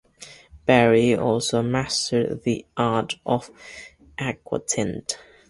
[0.65, 3.51] Barry also mastered the art of
[4.19, 5.13] aquatint.